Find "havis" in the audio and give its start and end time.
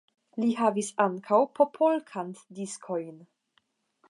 0.59-0.89